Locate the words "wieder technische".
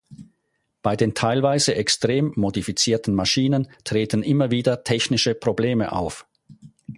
4.49-5.35